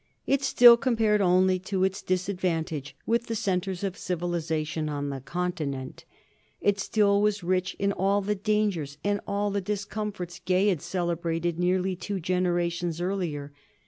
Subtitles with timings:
[0.25, 6.05] It still compared only to its disadvantage with the centres of civilization on the Continent;
[6.59, 11.59] it still was rich in all the dangers and all the discomforts Gay had celebrated
[11.59, 13.53] nearly two generations earlier.